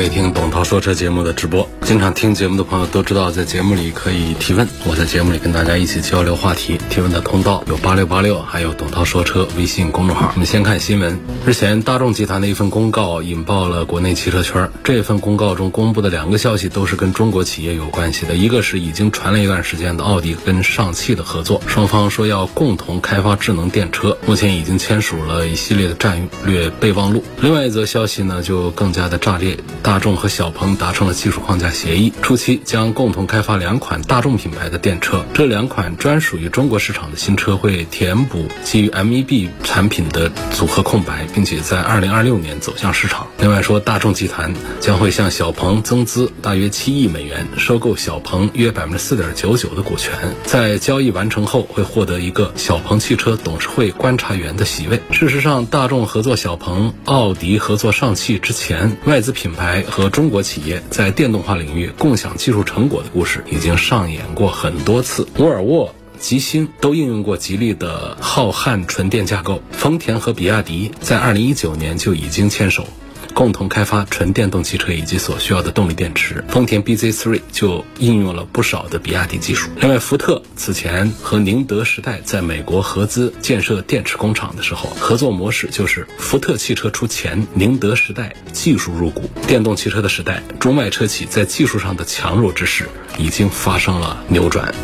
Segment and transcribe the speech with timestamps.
[0.00, 1.68] 可以听董涛说车节目的直播。
[1.90, 6.78] 经常听节目的朋友都知道，在节目里可以提问，我在节目里跟大家一起交流话题。
[6.88, 10.30] 提问的通道有八六八六，还有董涛说车微信公众号。
[10.34, 11.18] 我们先看新闻。
[11.44, 14.70] 日前，大众集团的一份公告引爆了国内汽车圈。
[14.84, 27.24] 这份公告中公布的两个消息都是跟中国企业有关系的，一个是已经传了一段时间的奥迪跟上汽的合作，双方说要共同开发智能电车，目前已经签署了一系列的战略备忘录。
[27.40, 35.24] 另外一则消息呢，就更加的炸裂，大众和小鹏达成了技术框架协议，初期将共同开发两款大众品牌的电车。
[35.32, 43.28] 这两款专属于中国市场的新车会填补基于 MEB 产品的组合空白，并且在2026年走向市场。
[43.38, 50.12] 另外说，大众集团将会向小鹏增资大约七亿美元，收购小鹏约百分之四点九九的股权。
[50.44, 55.00] 在交易完成后，会获得一个小鹏汽车董事会观察员的席位。
[55.12, 65.26] 事实上，大众合作小鹏、奥迪合作上汽之前，外资品牌和中国企业在电动化领域共享技术成果的故事已经上演过很多次。
[65.38, 65.94] 沃尔沃。
[66.18, 72.86] 吉星都应用过吉利的浩瀚纯电架构，丰田和比亚迪在二零一九年就已经牵手，
[73.34, 76.44] 共同开发纯电动汽车以及所需要的动力电池。
[76.48, 79.70] 丰田 BZ3 就应用了不少的比亚迪技术。
[79.80, 89.30] 另外，福特此前和宁德时代在美国合资建设电池工厂的时候，合作模式就是福特汽车出钱，宁德时代技术入股。
[89.46, 92.88] 电动汽车的时代，中外车企在技术上的强弱之势
[93.18, 94.74] 已经发生了扭转。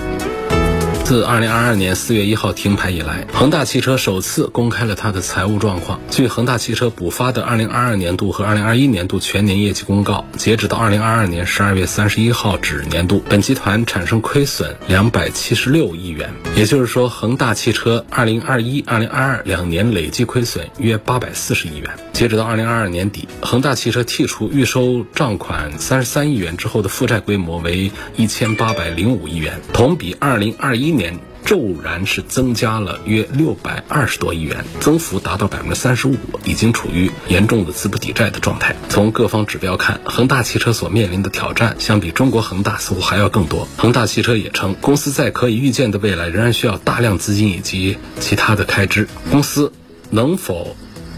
[1.06, 6.00] 自二零二二年四月一号停牌以来，恒大汽车首次公开了它的财务状况。
[6.10, 16.28] 据恒大汽车补发的二零二二年度和二零二一年度全年业绩公告，截止到二零二二年十二月三十一号止年度，本集团产生亏损两百七十六亿元。
[16.56, 21.88] 也就是说，恒大汽车二零二一、二零二二两年累计亏损约八百四十亿元。
[22.16, 36.16] 截止到二零二二年底，恒大汽车剔除预收账款三十三亿元之后的负债规模为一千八百零五亿元，同比二零二一年骤然是增加了约六百二十多亿元，增幅达到百分之三十五，
[36.46, 38.74] 已经处于严重的资不抵债的状态。
[38.88, 43.68] 从各方指标看，恒大汽车所面临的挑战相比中国恒大似乎还要更多。
[43.76, 49.70] 恒大汽车也称，公司在可以预见的未来仍然需要大量资金以及其他的开支，公司
[50.08, 50.74] 能否？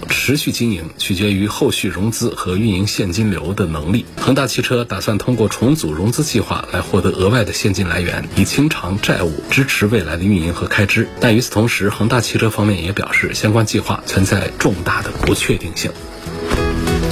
[0.09, 4.05] 持续经营取决于后续融资和运营现金流的能力。
[4.17, 11.09] 恒大汽车打算通过重组融资计划来获得额外的现金来源，以清偿债务，支持未来的运营和开支。
[11.21, 15.91] 但与此同时，恒大汽车方面也表示，相关计划存在重大的不确定性。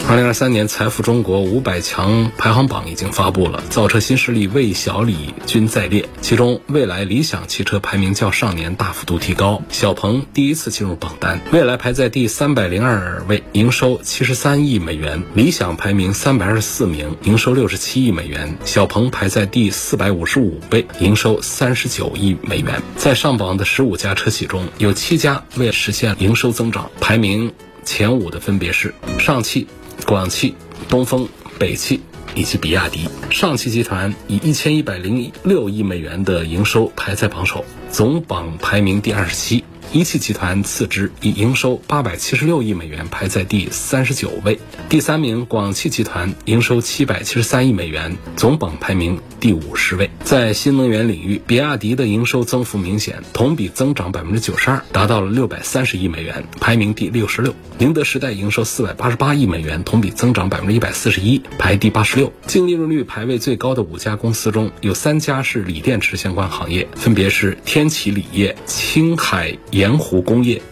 [0.08, 6.08] 二零二三年财富中国五百强排行榜已经发布了，造车新势力魏小李均在列。
[6.20, 11.40] 其中，蔚来理想汽车排名较上年大幅度提高，小鹏第一次进入榜单。
[11.50, 22.80] 蔚来排在第三百零二位，营收七十三亿美元；理想排名三百二十四名，营收六十七亿美元；小鹏排在第四百五十五位，营收三十九亿美元。
[22.96, 27.52] 在上榜的十五家车企中，有七家为实现营收增长，排名
[27.84, 29.66] 前五的分别是上汽。
[30.04, 30.54] 广汽、
[30.88, 32.00] 东风、北汽
[32.34, 39.64] 以及比亚迪，上汽集团以一千一百零六亿美元的营收排在榜首，总榜排名第二十七。
[39.92, 44.58] 一汽集团次之，以营收八百七十六亿美元排在第三十九位。
[44.88, 50.10] 第三名广汽集团营收七百七十三亿美元，总榜排名第五十位。
[50.22, 57.54] 在新能源领域，比亚迪的营收增幅明显，同比增长百分之九十二，达到了六百三十亿美元，排名第六十六。
[57.78, 62.32] 宁德时代营收四百八十八亿美元，同比增长百分之一百四十一，排第八十六。
[62.46, 69.56] 净利润率排位最高的五家公司中有三家是锂电池相关行业，分别是天齐锂业、青海。
[69.76, 70.62] 盐湖工业，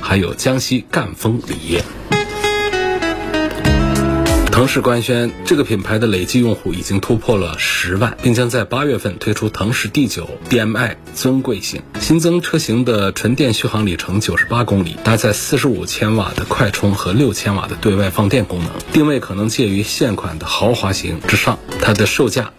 [0.00, 1.82] 还有江西赣锋锂业。
[4.52, 21.58] 腾势官宣，这个品牌的累计用户已经突破了十万，并将在八月份推出腾势 D9 DM-i 尊贵型新增车型的纯电续航里程九十八公里，搭载四十五千瓦的快充和六千瓦的对外放电功能，定位可能介于现款的豪华型之上。
[21.80, 22.52] 它的售价。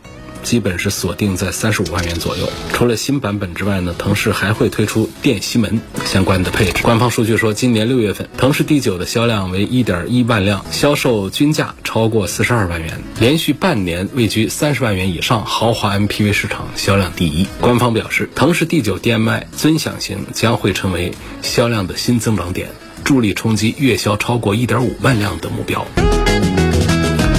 [0.45, 2.47] 基本是锁定在三十五万元左右。
[2.71, 6.83] 除了新版本之外呢，腾势还会推出电吸门相关的配置。
[6.83, 17.47] 官方数据说，今年六月份腾势 D9 的销量为一点一万辆，销售均价超过四十二万元，连续半年位居三十万元以上豪华 MPV 市场销量第一。
[17.59, 22.69] 官方表示，腾势 D9 DM-i 尊享型将会成为销量的新增长点，
[23.03, 25.85] 助力冲击月销超过一点五万辆的目标。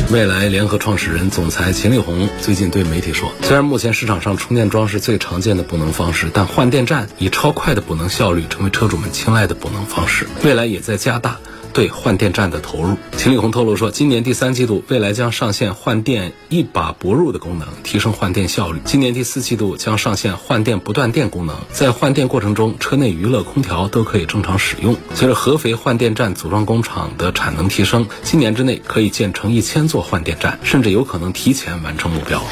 [0.09, 10.29] 蔚来联合创始人、总裁秦力宏最近对媒体说：“虽然目前市场上充电桩是最常见的补能方式，但换电站以超快的补能效率成为车主们青睐的补能方式。
[10.45, 11.39] 未来也在加大。”
[11.77, 18.81] 对换电站的投入，秦力红透露说，今年第三季度，未来将上线换电一把不入的功能，提升换电效率。
[18.87, 24.97] 今年第四季度将上线换电不断电功能，在换电过程中，车内娱乐、空调都可以正常使用。
[25.13, 32.43] 随着合肥换电站组装工厂的产能提升，今年之内可以建成一千座换电站，甚至有可能提前完成目标。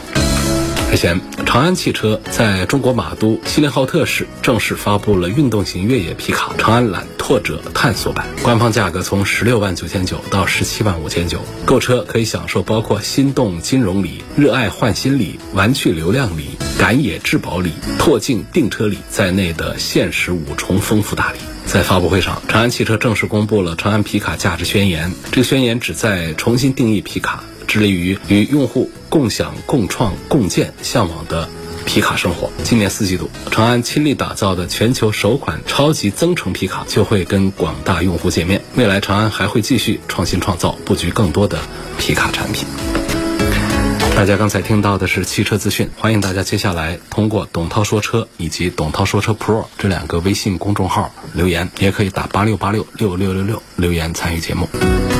[0.94, 21.38] 日前，长安汽车在中国马都锡林浩特市正式发布了运动型越野皮卡长安揽拓者探索版，官方价格从十六万九千九到十七万五千九，购车可以享受包括心动金融礼、热爱换新礼、玩趣流量礼、赶野质保礼、拓境订车礼在内的限时五重丰富大礼。
[21.74, 27.42] 在发布会上，长安汽车正式公布了长安皮卡价值宣言，这个宣言旨在重新定义皮卡。
[27.66, 31.48] 致力于与用户共享、共创、共建向往的
[31.84, 32.48] 皮卡生活。
[32.62, 38.62] 今年四季度，长安倾力打造的全球首款超级增程皮卡就会跟广大用户见面。
[38.76, 41.58] 未来，长安还会继续创新创造，布局更多的
[41.98, 42.64] 皮卡产品。
[44.16, 54.68] 大家刚才听到的是汽车资讯，欢迎大家接下来通过“董涛说车”以及“董涛说车 Pro” 这两个微信公众号留言，也可以打八六八六六六六六留言参与节目。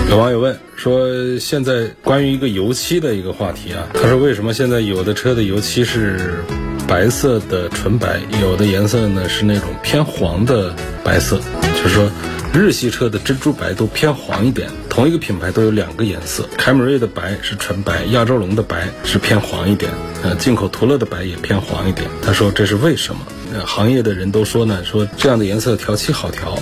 [0.08, 6.44] 有网友问说：“现在关于一个油漆的一个话题啊，他说为什么现在有的车的油漆是
[6.86, 11.40] 白色的纯白，有的颜色呢是那种偏黄的白色？
[11.84, 12.10] 就是说。”
[12.54, 16.48] 日系车的珍珠白都偏黄一点，同一个品牌都有两个颜色。
[16.56, 19.90] 凯美瑞的白是纯白，亚洲龙的白是偏黄一点，
[20.22, 22.08] 呃，进口途乐的白也偏黄一点。
[22.22, 23.22] 他说这是为什么？
[23.52, 26.56] 呃行业的人都说呢，说这样的颜色调漆好调，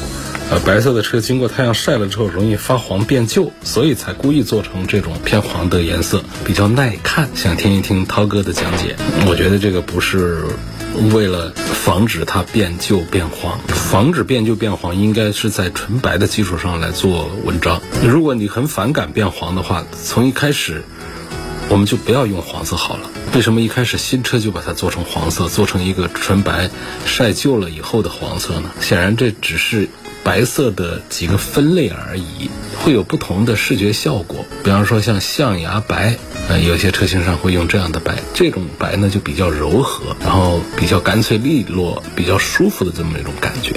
[0.50, 7.28] 呃，白色的车经过太阳晒了之后容易发黄变旧，所以才故意做成这种偏黄的颜色，比较耐看。
[7.34, 8.96] 想听一听涛哥的讲解，
[9.28, 10.46] 我觉得这个不是。
[11.14, 17.80] 为了防止它变旧变黄，防止变旧变黄，应该是在纯白的基础上来做文章。
[18.04, 20.82] 如果你很反感变黄的话，从一开始
[21.68, 23.10] 我们就不要用黄色好了。
[23.34, 26.70] 为什么一开始新车就把它做成黄色，做成一个纯白
[27.06, 28.70] 晒旧了以后的黄色呢？
[28.80, 29.88] 显然这只是
[30.22, 34.44] 白色的几个分类而已，会有不同的视觉效果。
[34.64, 36.16] 比方说像象牙白。
[36.48, 43.76] 呃，有些车型上会用这样的白，这种白呢就比较柔和，然后比较干脆利落，比较舒服的这么一种感觉。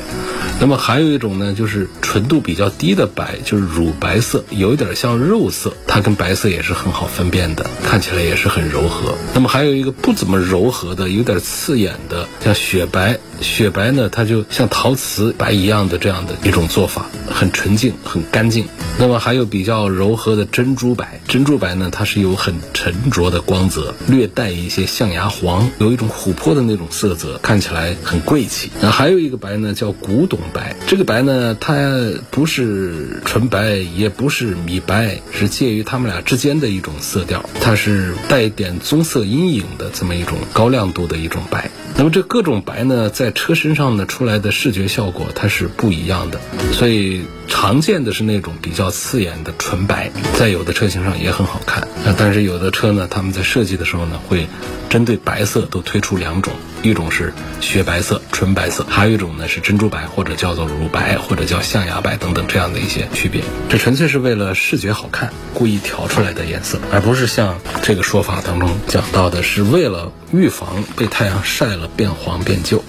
[0.60, 9.14] 那么还有一种呢，就是纯度比较低的白，就是乳白色，有一点像肉色，它跟白色也是很好分辨的，看起来也是很柔和。
[9.36, 13.20] 那么还有一个不怎么柔和的，有点刺眼的，像雪白。
[13.42, 18.66] 雪白呢，它就像陶瓷白一样的这样的一种做法，很纯净、很干净。
[18.98, 28.72] 那么还有比较柔和的珍珠白，珍珠白呢，它是有很沉着的光泽，略带一些象牙黄，有一种琥珀的那种色泽，看起来很贵气。
[28.82, 30.76] 那还有一个白呢，叫古董白。
[30.88, 41.70] 这个白呢，它不是纯白，也不是米白，是介于它们俩之间的一种色调，它是带一点棕色阴影的这么一种高亮度的一种白。
[41.98, 46.40] 那么这各种白呢，在车身上呢出来的视觉效果它是不一样的，
[46.74, 47.15] 所以
[47.48, 51.88] 常见的是那种比较刺眼的纯白，在有的车型上也很好看。
[52.04, 54.48] 那但是有的车呢，他们在设计的时候呢，会
[54.90, 56.54] 针对白色都推出两种，
[56.84, 63.42] 一种是雪白色、纯白色，还有一种呢是珍珠白或者叫做乳白或者叫象牙白等等这样的一些区别。
[63.70, 71.90] 这纯粹是为了视觉好看故意调出来的颜色，而不是像这个说法当中讲到的是为了预防被太阳晒了。
[71.96, 72.84] 变黄变旧。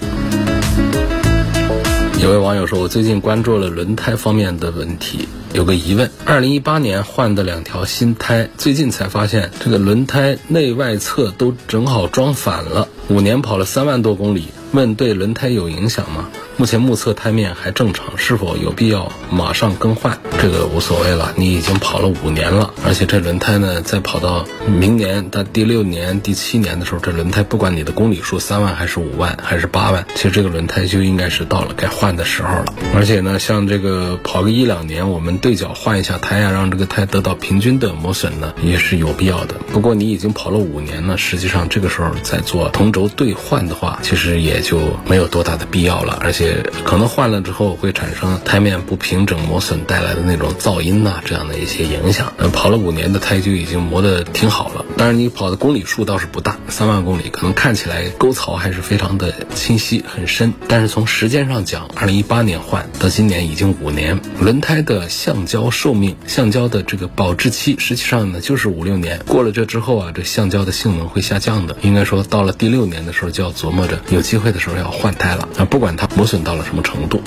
[2.27, 12.89] 有位网友说：“我最近关注了轮胎方面的问题，有个疑问：二零一八年换的两条新胎，最近才发现这个轮胎内外侧都正好装反了。
[13.07, 16.27] 五年跑了三万多公里，问对轮胎有影响吗？
[16.57, 20.17] 目前目测胎面还正常，是否有必要马上更换？
[20.41, 32.73] 这个无所谓了，你已经跑了五年了，而且这轮胎呢，再跑到明年到第六年、第七年的时候，这轮胎不管你的公里数三万还是五万还是八万，其实这个轮胎就应该是到了该换的时候了。
[32.95, 39.53] 而且呢，像这个跑个一两年，我们对角换一下胎啊，让这个胎得到平均的磨损呢，也是有必要的。
[39.71, 46.46] 不过你已经跑了五年了，实际上这个时候再做同轴对换的话，其实也就没有多大的必要了，而且
[46.83, 52.33] 可能换了之后会产生胎面不平整磨损带来的那种噪音呐，这样的一些影响。
[52.37, 60.53] 呃，跑了五年的胎就已经磨得挺好了，当然你跑的公里数倒是不大，三万公里，可能看起来沟槽还是非常的清晰很深。
[60.67, 69.19] 但是从时间上讲，二零一八年换到今年已经五年，轮胎的橡胶寿命、橡胶的这个保质期，实际上呢就是五六年。
[69.27, 71.75] 过了这之后啊，这橡胶的性能会下降的。
[71.81, 77.21] 应该说到了第六年的时候，就要琢磨着有机会的时候要换胎了啊，不管它磨损到了什么程度。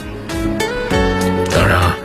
[1.50, 1.96] 当然啊，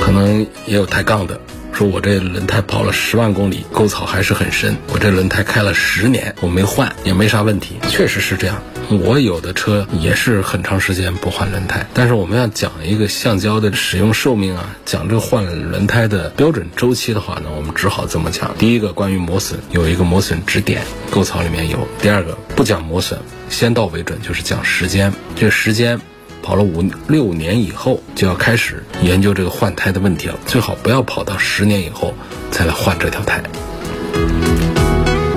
[0.00, 1.40] 可能也有抬杠的，
[1.72, 4.76] 说我这轮胎跑了十万公里，沟槽还是很深。
[4.92, 8.62] 我这轮胎开了十年，我没换也没啥问题，确实是这样。
[8.90, 18.54] 我有的车也是很长时间不换轮胎，但是我们要讲一个橡胶的使用寿命啊，讲这个换轮胎的标准周期的话呢，我们只好这么讲。
[18.58, 25.10] 第一个，关于磨损，有一个磨损指点，沟槽里面有；第二个，不讲磨损，先到为准，就是讲时间。
[25.36, 25.98] 这个时间。
[26.42, 30.38] 跑了五六年以后，就要开始研究这个换胎的问题了。
[30.44, 32.12] 最好不要跑到十年以后
[32.50, 33.42] 再来换这条胎。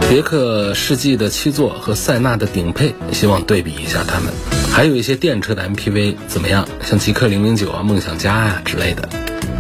[0.10, 4.34] 别克世纪的七座和塞纳的顶配，希望对比一下它们。
[4.72, 6.68] 还有一些电车的 MPV 怎么样？
[6.84, 9.08] 像极氪零零九啊、梦想家啊之类的。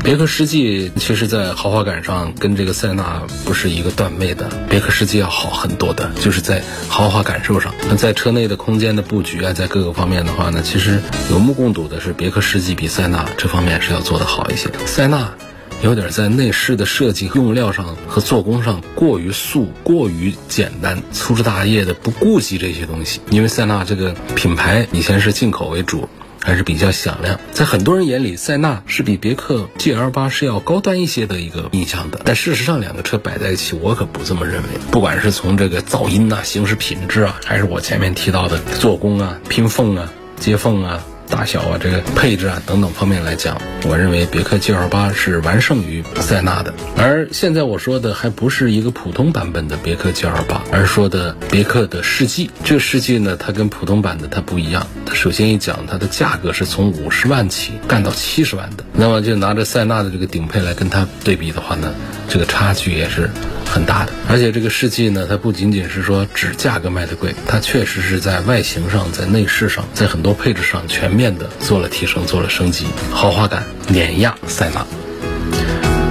[0.05, 7.74] 别克世纪其实，在豪华感上跟这个塞纳不是一个段位的，别克世纪要好很多的，就是在豪华感受上。
[7.89, 14.69] 那在车内的空间的布局啊，在各个方面的话呢，其实有目共睹的是，别克世纪比塞纳这方面是要做得好一些。
[14.85, 15.33] 塞纳
[15.81, 23.21] 有点在内饰的设计、用料上和做工上过于素、过于简单、粗枝大叶的，不顾及这些东西。
[23.31, 26.07] 因为塞纳这个品牌以前是进口为主。
[26.45, 32.21] 还是比较响亮，在很多人眼里，塞纳是比别克 GL 八是要高端一些的一个印象的。
[32.23, 34.69] 但事实上，两个车摆在一起，我可不这么认为。
[34.91, 41.03] 不管是从这个噪音呐、行驶品质啊，还是我前面提到的做工啊、拼缝啊、接缝啊。
[41.29, 46.74] 大小啊，这个配置啊等等方面来讲，我认为别克 GL 八是完胜于塞纳的。
[46.98, 52.50] 而现在我说的还不是一个普通版本的别克 GL 八，而说的别克的世纪。
[52.63, 54.86] 这个世纪呢，它跟普通版的它不一样。
[55.05, 58.84] 它首先一讲，它的价格是从五十万起干到七十万的。
[58.94, 61.94] 那么就拿着塞纳的这个顶配来跟它对比的话呢，
[62.29, 63.29] 这个差距也是。
[63.75, 74.86] 很大的，而且这个世纪呢，它不仅仅是说只价格卖的贵，它确实是在外形上、在内饰上、在很多配置上全面的做了提升、做了升级，豪华感碾压塞纳。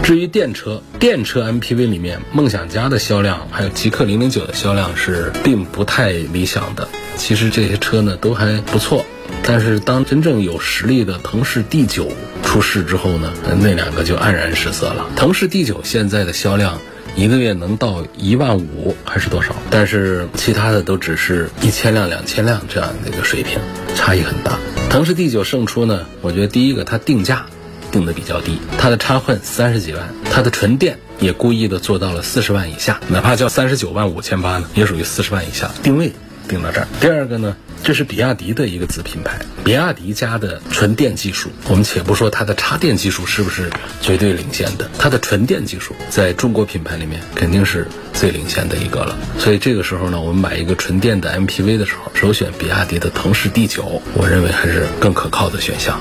[0.02, 6.87] 至于电车，电车 MPV 里面，梦想家的销量还有极氪零零九的销量是并不太理想的。
[7.16, 9.06] 其实这些车呢都还不错，
[9.42, 15.06] 但是当真正有实力的腾势 D 九出世之后呢，那两个就黯然失色了。
[15.16, 16.78] 腾势 D 九现在的销量。
[17.16, 19.54] 一个月能到一万五还是多少？
[19.71, 23.61] 但是其他的都只是一千辆、两千辆这样的一个水平，
[23.94, 24.59] 差异很大。
[24.90, 26.06] 腾势 D 九胜出呢？
[26.23, 27.47] 我觉得第一个它定价
[27.92, 36.12] 定的比较低，它的插混三十几万，它的纯电也故意的做到了四十万以下，哪怕叫三十九万五千八呢，也属于四十万以下定位。
[36.48, 36.88] 定到这儿。
[37.00, 43.70] 第二个呢，这是比亚迪的一个子品牌，比亚迪家的纯电技术，我们且不说它的插电技术是不是
[44.00, 49.16] 绝对领先的，它的纯电技术在中国品牌里面肯定是最领先的一个了。
[49.38, 56.00] 所以这个时候呢，我们买一个纯电的 MPV 的时候，首选比亚迪的腾势 D9，我认为还是更可靠的选项。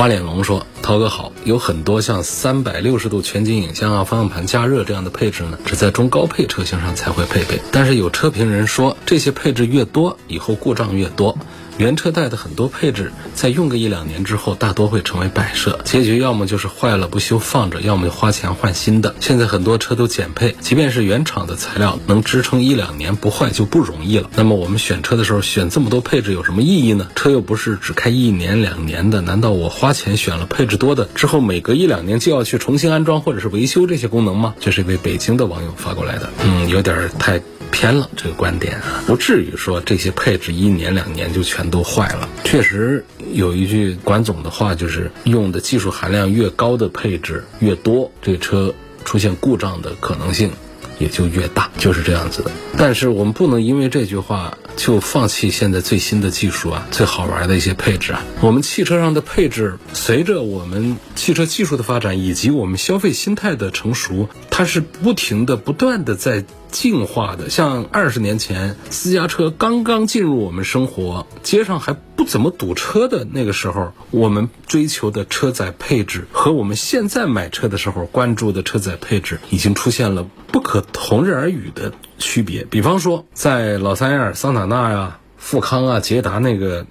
[0.00, 7.60] 花脸龙说：“涛哥好，有很多像三百六十度全景影像啊、方向盘加热这样的配置呢，只在中高配车型上才会配备。
[7.70, 11.36] 但是有车评人说，这些配置越多，以后故障越多。”
[11.80, 19.14] 原车带的很多配置，在用个一两年之后，大多会成为摆设，结局要么就是坏了不修放着，要么就花钱换新的。
[19.18, 24.28] 现在很多车都减配，即便是原厂的材料能支撑一两年不坏就不容易了。
[24.36, 27.08] 那么我们选车的时候选这么多配置有什么意义呢？
[27.14, 34.54] 车又不是只开一年两年的，难道我花钱选了配置多的之后，每隔一两年就要去重新安装或者是维修这些功能吗？
[34.60, 37.40] 这是一位北京的网友发过来的，嗯，有点太。
[37.70, 42.28] 偏了这个观点啊，不至于说这些配置一年两年就全都坏了。
[42.44, 48.74] 确实有一句管总的话，就是用的技术含量越高的配置越多，这车
[49.04, 50.50] 出现故障的可能性
[50.98, 52.50] 也就越大，就是这样子的。
[52.76, 58.22] 但是我们不能因为这句话就放弃现在最新的技术啊，最好玩的一些配置啊。
[58.40, 66.44] 我们汽车上的配置，随着我们汽车技术的发展以及我们消费心态的成熟，它是不停的、不断的在。
[66.70, 82.64] 进化的，像二十年前私家车刚刚进入我们生活，街上还不怎么堵车的那个时候，我们追求的车载配置和我们现在买车的时候关注的车载配置，已经出现了不可同日而语的区别。
[82.64, 86.86] 比方说，在老三样、桑塔纳呀、富康啊、捷达那个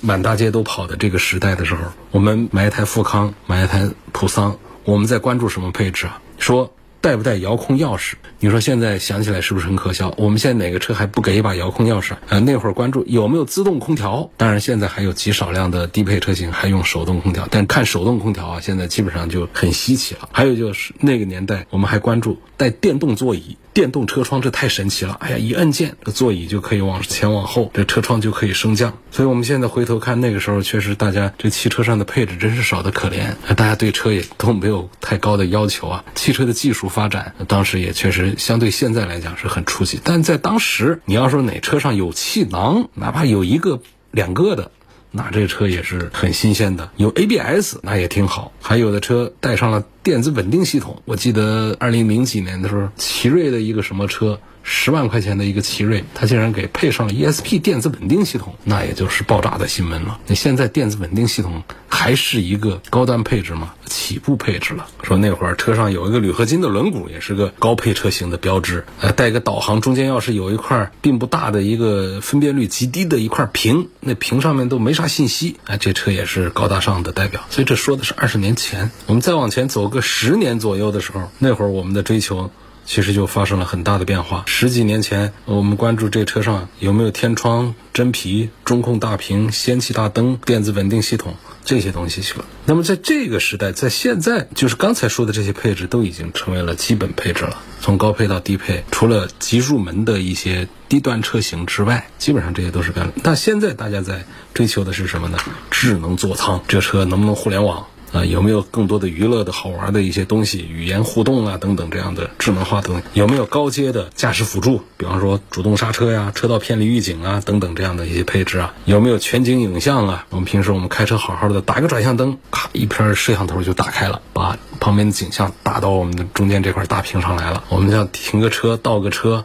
[0.00, 6.20] 满大街都跑的这个时代的时候，我们买一台富康，买一台普桑，我们在关注什么配置啊？
[6.38, 6.72] 说。
[7.04, 8.14] 带不带遥控钥匙？
[8.38, 10.14] 你说现在想起来是不是很可笑？
[10.16, 12.14] 我们现在哪个车还不给一把遥控钥匙？
[12.30, 14.30] 呃，那会儿关注有没有自动空调？
[14.38, 20.30] 当然，现在还有极少量的低配车型还用手动空调，但看手动空调啊，现在基本上就很稀奇了。
[20.32, 23.58] 还有就是那个年代，我们还关注带电动座椅。
[23.74, 25.14] 电动车窗这太神奇了！
[25.20, 28.96] 哎呀，一按键，这座椅就可以往前往后，这车窗就可以升降。
[29.10, 33.34] 所以我们现在回头看那个时候，确实大家这汽车上的配置真是少得可怜。
[33.56, 36.04] 大家对车也都没有太高的要求啊。
[36.14, 40.00] 汽车的技术发展，当时也确实相对现在来讲是很初级。
[40.04, 43.80] 但在当时，你要说哪车上有气囊，哪怕有一个、
[44.12, 44.70] 两个的。
[45.16, 48.52] 那这车也是很新鲜的，有 ABS 那也挺好。
[48.60, 54.40] 还有的车带上了电子稳定系统，我记得二零零几年的时候，奇瑞的一个什么车。
[54.64, 60.18] 十万块钱的一个奇瑞，它竟然给配上了 ESP 电子稳定系统，那也就是爆炸的新闻了。
[60.26, 63.74] 那现在电子稳定系统还是一个高端配置吗？
[63.84, 64.86] 起步配置了。
[65.02, 68.84] 说那会儿车上有一个铝合金的轮毂，也是个高配车型的标志。
[69.00, 77.42] 呃，带个导航，中间要是有一块并不大的一个分辨率极低的一块屏，那屏上面都没啥信息，哎，这车也是高大上的代表。
[77.50, 78.90] 所以这说的是二十年前。
[79.06, 82.50] 我们再往前走个十年左右的时候，那会儿我们的追求。
[82.86, 84.44] 其实就发生了很大的变化。
[84.46, 92.44] 十几年前，我们关注这车上有没有天窗、真皮、中控大屏、氙气大灯、电子稳定系统这些东西去了。
[92.66, 97.58] 那么在这个时代，在现在，就是刚才说的这些配置都已经成为了基本配置了。
[97.80, 103.12] 从高配到低配，除了极入门的一些低端车型之外，基本上这些都是干。
[103.22, 104.24] 但现在大家在
[104.54, 105.38] 追求的是什么呢？
[105.70, 107.86] 智能座舱，这车能不能互联网？
[108.14, 113.02] 啊，有没有更多的娱乐的好玩的一些东西，语言互动啊等等这样的智能化的东西？
[113.12, 118.72] 有没有高阶的驾驶辅助，比方说主动刹车呀、车道偏离预警啊等等这样的一些配置啊？
[118.84, 120.26] 有没有全景影像啊？
[120.30, 127.64] 我们平时我们开车好好的，打个转向灯，咔一片摄像头就打开了，把旁边的景象打到我们的中间这块大屏上来了。
[127.68, 129.44] 我们像停个车、倒个车，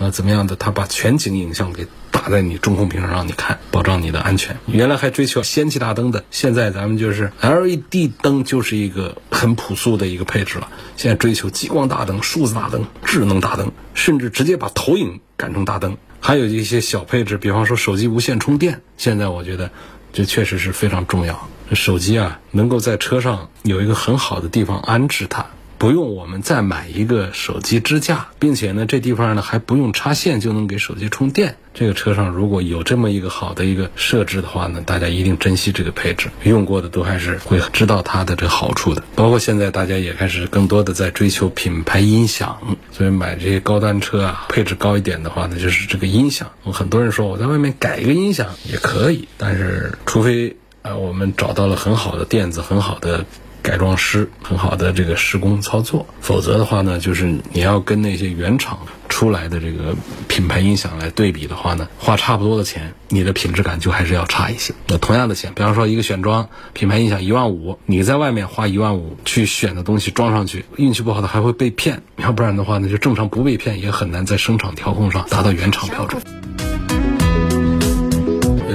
[0.00, 0.56] 啊怎么样的？
[0.56, 1.86] 它把全景影像给。
[2.18, 4.56] 打在你中控屏上让你看，保障你的安全。
[4.66, 10.68] 原来还追求氙气大灯的，现在咱们就是 LED 灯，就是一个很朴素的一个配置了。
[10.96, 15.96] 现在追求激光大灯、数字大灯、智能大灯，甚至直接把投影改成大灯。
[16.18, 18.80] 还有一些小配置，比方说手机无线充电。
[18.96, 19.70] 现在我觉得
[20.12, 21.48] 这确实是非常重要。
[21.72, 25.46] 手机啊，能够在车上有一个很好的地方安置它。
[25.78, 31.56] 不用我们再买一个手机支架，并且呢，这地方呢还不用插线就能给手机充电。
[31.72, 36.30] 这个车上如果有这么一个好的一个设置的话呢，大家一定珍惜这个配置。
[36.42, 39.04] 用过的都还是会知道它的这个好处的。
[39.14, 42.58] 包括现在大家也开始更多的在追求品牌音响，
[42.90, 46.50] 所以买这些高端车啊，配置高一点的话呢，就是这个音响。
[46.64, 53.24] 我很多人说我在外面改一个音响也可以，但是除非啊我们找到了很好的垫子，很好的。
[53.62, 59.94] 改装师很好的这个施工操作，否则的话呢，就是你要跟那些原厂出来的这个
[60.26, 64.74] 品牌音响来对比的话呢，花差不多的钱，你的品质感就还是要差一些。
[64.86, 76.22] 那同样的钱，比方说一个选装品牌音响一万五，你在外面花一万五去选的东西装上去，运气不好的还会被骗，要不然的话呢，就正常不被骗也很难在声场调控上达到原厂标准。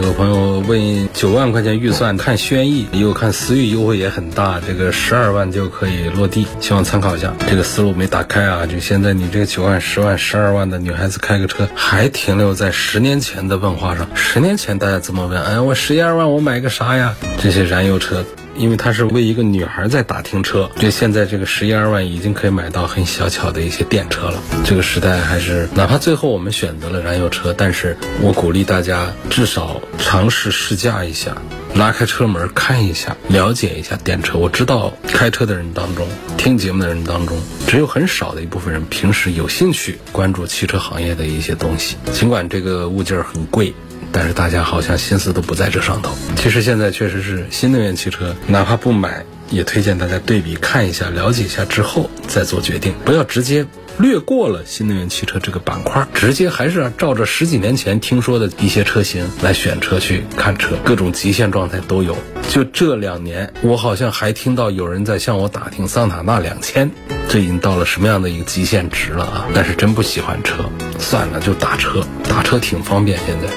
[0.04, 7.34] 有朋友问九万块钱预算看轩逸，又看思域，优惠也很大，这个十二万就可以落地，希望参考一下。
[7.48, 14.06] 这个思路没打开啊，就现在你这个九万、十万、十二万的女孩子开个车，还停留在十年前的问话上。
[14.14, 15.42] 十年前大家怎么问？
[15.42, 17.16] 哎，我十一二万我买个啥呀？
[17.42, 18.26] 这些燃油车。
[18.56, 24.42] 因为它是为一个女孩在打听车，就现在这个十一二万已经可以买到很小巧的一些电车了。
[24.64, 31.36] 这个时代还是，哪怕最后我们选择了燃油车，但是我鼓励大家至少尝试试驾一下，
[31.76, 34.38] 拉开车门看一下，了解一下电车。
[34.38, 37.38] 我知道开车的人当中，听节目的人当中，
[37.68, 43.74] 只有很少的一部分人平时有兴趣关注汽车行业的一些东西，尽管这个物件很贵。
[44.14, 46.12] 但是大家好像心思都不在这上头。
[46.36, 53.66] 其实现在确实是新能源汽车，哪怕不买，也推荐大家对比看一下，了解一下之后再做决定，不要直接
[53.98, 62.16] 略过了新能源汽车这个板块，直接还是照着十几年前听说的一些车型来选车去看车，各种极限状态都有。
[62.50, 66.92] 就这两年，我好像还听到有人在向我打听桑塔纳两千，
[67.28, 69.48] 这已经到了什么样的一个极限值了啊！
[69.56, 73.18] 但是真不喜欢车，算了，就打车，打车挺方便。
[73.26, 73.48] 现在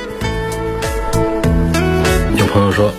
[2.56, 2.90] 朋友说。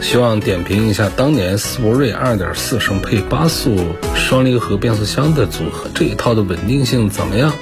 [0.00, 3.76] 希望点评一下当年斯铂瑞2.4升配八速
[4.14, 7.52] 双离合变速箱的组合，这一套的稳定性怎么样？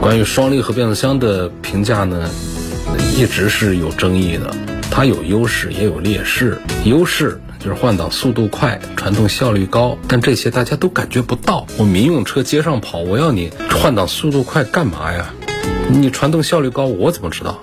[0.00, 2.28] 关于双离合变速箱的评价呢，
[3.16, 4.54] 一直是有争议的。
[4.88, 6.60] 它有优势也有劣势。
[6.84, 11.66] 优势就是换挡速度快，传动效率高，但这些大家都感觉不到。
[11.76, 15.32] 我民用车街上跑，我要你换挡速度快干嘛呀？
[15.88, 17.60] 你传动效率高，我怎么知道？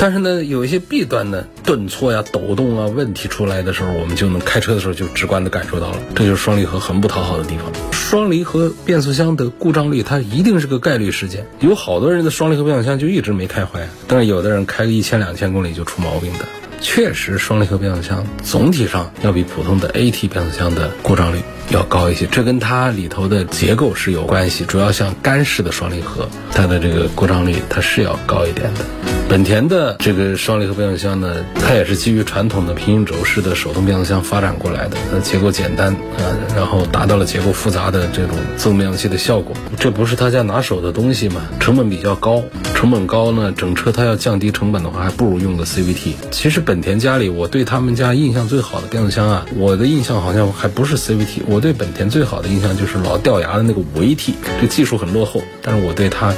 [0.00, 5.98] 但是呢，有一些弊端呢，顿挫呀、抖动啊，问题出来的时候，我们就能开车的时候就直观的感受到了。
[6.14, 7.72] 这就是双离合很不讨好的地方。
[7.92, 11.44] 双离合变速箱的故障率，它一定是个概率事件。
[11.58, 16.46] 有好多人的双离合变速箱就一直没开坏，但是有的人开个一千两千公里就出毛病的。
[16.80, 24.64] 确实，双离合变速箱总体上要比普通的 AT 变速箱的故障率要高一些，这跟它里头的结构是有关系。
[24.64, 28.84] 主要像干式的双离合，它的这个故障率它是要高一点的。
[29.28, 36.24] 本田的这个双离合变速箱呢，它也是基于传统的平行轴式的手动变速箱发展过来的，呃，结构简单啊，
[36.56, 39.54] 然后达到了结构复杂的这种自动变速器的效果。
[39.78, 41.42] 这不是他家拿手的东西嘛？
[41.60, 42.42] 成本比较高，
[42.74, 46.14] 成本高呢，整车它要降低成本的话，还不如用个 CVT。
[46.30, 56.32] 其实本田家里，我对他们家印象最好的变速箱啊，我的印象好像还不是 CVT，我我对本田最好的印象就是老掉牙的那个五 AT，这技术很落后，但是我对它。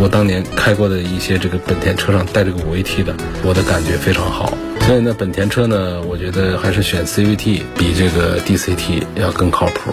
[0.00, 3.14] 我当年开过的一些这个本田车上带这个五 AT 的，
[3.44, 4.56] 我的感觉非常好。
[4.86, 9.92] 所以呢，本田车呢，我觉得还是选 CVT 比这个 DCT 要更靠谱。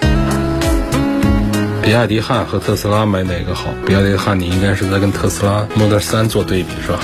[1.84, 3.66] 比亚迪汉和特斯拉买哪个好？
[3.86, 7.00] 比亚迪汉你应该是在跟特斯拉 Model 3做对比是吧？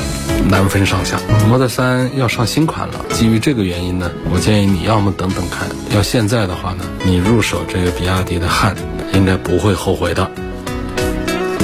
[0.49, 1.19] 难分上下。
[1.49, 8.73] Model 3要上新款了，基于这个原因呢，我建议你要么等等看，要现在的话呢，你入手这个比亚迪的汉，
[9.13, 10.31] 应该不会后悔的。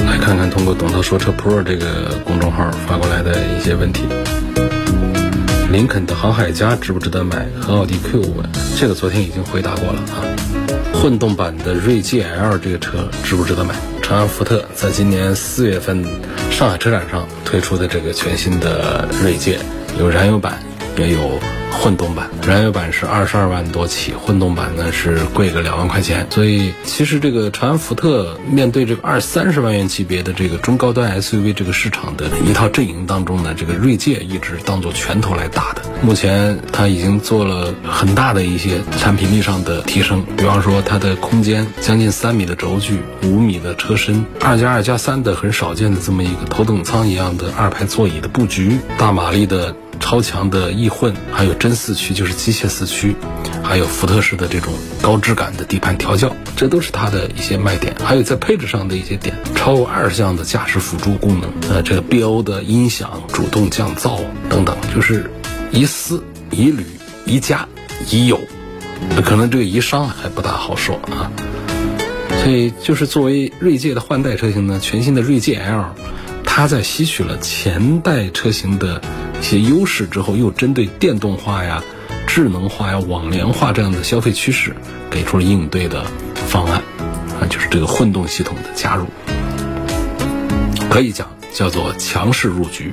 [0.06, 4.02] 来看看通过“董涛说车 Pro” 这个公众号发过来的一些问题。
[5.72, 7.46] 林肯的航海家值不值得买？
[7.62, 8.42] 和奥迪 Q 五，
[8.78, 10.20] 这个昨天已经回答过了啊。
[11.06, 13.76] 混动版的锐界 L 这个车值不值得买？
[14.02, 16.04] 长安福特在今年四月份
[16.50, 19.56] 上海车展上推出的这个全新的锐界，
[20.00, 20.60] 有燃油版，
[20.98, 21.55] 也有。
[21.78, 26.26] 混动版燃油版是二十二万多起，混动版呢是贵个两万块钱。
[26.30, 35.82] 所以其实这个长安福特面对这个二三十万元级别的这个中高端 SUV 这个市场的一套阵营当中呢，这个锐界一直当做拳头来打的。
[36.02, 49.76] 目前它已经做了很大的一些产品力上的提升，比方说它的空间将近三米的轴距，五米的车身，二加二加三的很少见的这么一个头等舱一样的二排座椅的布局，大马力的。
[49.98, 53.16] 超强的易混，还有真四驱，就是机械四驱，
[53.62, 57.94] 还有福特式的这种高质感的底盘调教，这都是它的一些卖点。
[58.04, 65.30] 还有在配置上的一些点，超过二十项的驾驶辅助功能，呃，这个 BO 的音响、主动降噪等等，就是
[65.72, 66.84] 一丝一缕
[67.24, 67.68] 一加
[68.08, 68.40] 一有，
[69.24, 71.30] 可能这个一商还不大好说啊。
[72.44, 75.84] 所以就是作为锐界的换代车型呢，全新的锐界 L，
[76.44, 79.02] 它在吸取了前代车型的。
[79.40, 81.82] 一些优势之后，又针对电动化呀、
[82.26, 84.74] 智能化呀、网联化这样的消费趋势，
[85.08, 86.82] 给出了应对的方案，
[87.40, 89.06] 啊，就是这个混动系统的加入，
[90.90, 92.92] 可以讲叫做强势入局。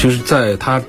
[0.00, 0.82] 就是在它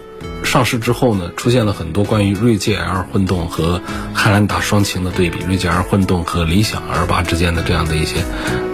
[0.43, 3.81] 上市之后呢，出现了很多关于锐界 L 混动和
[4.15, 8.23] 汉兰达双擎的对比，锐界 L 混动和理想 L 八之间的这样的一些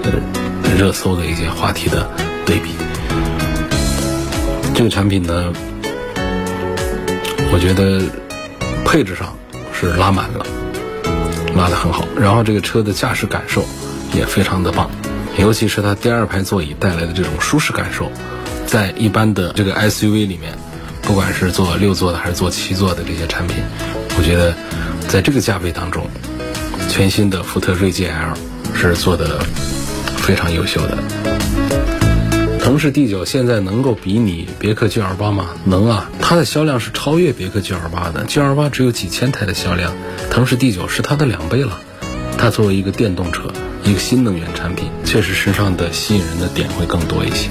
[0.04, 0.12] 呃
[0.78, 2.10] 热搜的一些话题的
[2.46, 2.70] 对比。
[4.74, 5.52] 这个产品呢。
[7.52, 8.02] 我觉得
[8.86, 9.36] 配置上
[9.74, 10.46] 是拉满了，
[11.56, 12.06] 拉的很好。
[12.16, 13.66] 然后这个车的驾驶感受
[14.14, 14.90] 也非常的棒，
[15.38, 18.12] 尤其是它第二排座椅带来的这种舒适感受，
[18.66, 20.54] 在一般的这个 SUV 里面，
[21.02, 23.58] 不管是做六座的还是做七座的这些产品，
[24.18, 24.54] 我觉得
[25.08, 26.06] 在这个价位当中，
[26.90, 28.34] 全新的福特锐界 L
[28.76, 29.40] 是做的
[30.18, 30.98] 非常优秀的。
[32.78, 35.50] 腾势 D9 现在能够比拟别克 GL8 吗？
[35.64, 38.24] 能啊，它的销量是超越别克 GL8 的。
[38.28, 39.96] GL8 只有几千台的销量，
[40.30, 41.80] 腾势 D9 是它的两倍了。
[42.38, 43.52] 它作为一个电动车，
[43.84, 47.50] 一个新能源产品，确实身上的吸引人的点会更多一些。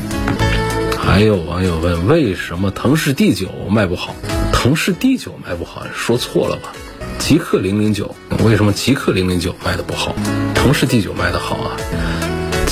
[0.97, 4.15] 还有网友问，为什么腾势 D9 卖不好？
[4.53, 6.73] 腾势 D9 卖不好，说错了吧？
[7.19, 10.15] 极氪零零九，为什么极氪零零九卖的不好？
[10.55, 11.77] 腾势 D9 卖的好啊？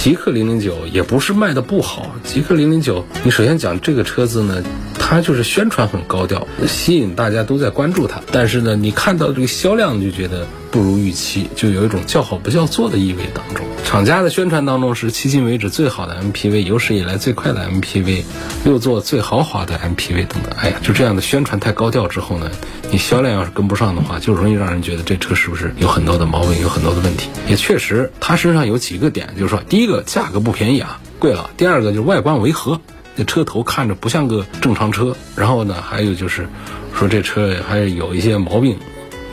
[0.05, 4.63] 极氪零零九也不是卖的不好，极氪零零九，你首先讲这个车子呢，
[5.07, 8.23] 它就是宣传很高调，吸引大家都在关注它。
[8.33, 13.67] 但是呢，你看到这个销量就觉得不如预期，就有一种叫好不叫座的意味当中。
[13.85, 18.25] 厂家的宣传当中是迄今为止最好的 MPV，有史以来最快的 MPV，
[18.65, 20.51] 六座最豪华的 MPV 等等。
[20.57, 22.51] 哎呀，就这样的宣传太高调之后呢，
[22.91, 27.29] 你销量要是跟不上的话，就容易让人觉得这车是不是有很多的毛病，有很多的问题。
[27.47, 32.81] 也确实，它身上有几个点，就是说，第一个价格不便宜啊，贵了；第二个就是外观违和，
[33.17, 35.17] 那车头看着不像个正常车。
[35.37, 36.49] 然后呢，还有就是
[36.95, 38.79] 说这车还有一些毛病，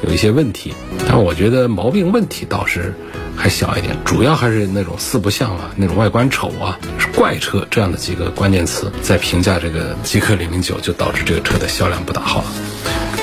[0.08, 0.74] 有一些问题。
[1.08, 2.94] 但我觉得毛病问题倒是。
[3.34, 12.52] 还小一点，主要还是那种四不像啊，那种外观丑啊，是怪车这样的几个关键词，在评价这个极氪零零九，就导致这个车的销量不大好了，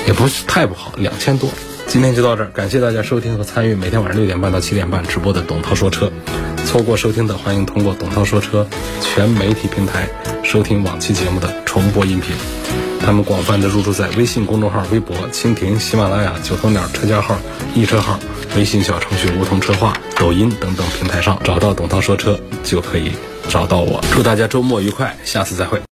[0.08, 1.48] 也不是太不好，两千多。
[1.86, 6.10] 今天就到这儿，感谢大家收听和参与每天晚上六点半到七点半直播的董涛说车。
[6.64, 8.66] 错过收听的，欢迎通过董涛说车
[9.00, 10.08] 全媒体平台
[10.48, 12.34] 收听往期节目的重播音频。
[13.02, 17.36] 他们广泛的入驻在微信公众号、微博、蜻蜓、喜马拉雅、九头鸟车架号、
[17.74, 18.18] 易车号、
[18.56, 23.12] 微信小程序梧桐车话、抖音等等平台上，找到董涛说车就可以
[23.50, 24.02] 找到我。
[24.10, 25.78] 祝大家周末愉快，下次再会。